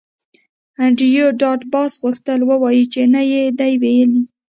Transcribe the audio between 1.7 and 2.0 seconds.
باس